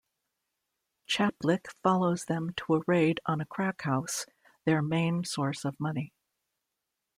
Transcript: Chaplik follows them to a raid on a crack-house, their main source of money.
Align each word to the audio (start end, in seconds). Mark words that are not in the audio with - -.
Chaplik 1.05 1.67
follows 1.83 2.25
them 2.25 2.55
to 2.55 2.73
a 2.75 2.81
raid 2.87 3.19
on 3.27 3.39
a 3.39 3.45
crack-house, 3.45 4.25
their 4.65 4.81
main 4.81 5.23
source 5.23 5.63
of 5.63 5.79
money. 5.79 6.11